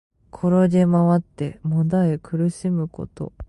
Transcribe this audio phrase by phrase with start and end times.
[0.33, 3.33] 転げまわって悶え苦しむこと。